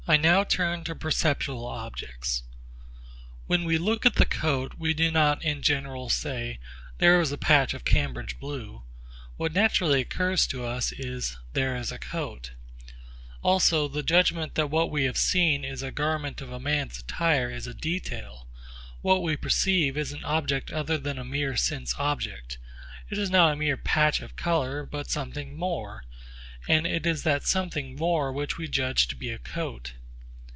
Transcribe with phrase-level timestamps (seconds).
[0.07, 2.43] I now turn to perceptual objects.
[3.45, 6.59] When we look at the coat, we do not in general say,
[6.97, 8.81] There is a patch of Cambridge blue;
[9.37, 12.51] what naturally occurs to us is, There is a coat.
[13.41, 17.67] Also the judgment that what we have seen is a garment of man's attire is
[17.67, 18.47] a detail.
[19.01, 22.57] What we perceive is an object other than a mere sense object.
[23.09, 26.03] It is not a mere patch of colour, but something more;
[26.67, 29.93] and it is that something more which we judge to be a coat.